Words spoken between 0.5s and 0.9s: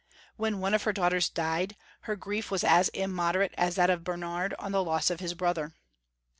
one of